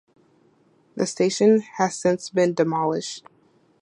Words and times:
The 0.95 1.05
station 1.05 1.59
has 1.77 1.93
since 1.93 2.31
been 2.31 2.55
demolished. 2.55 3.23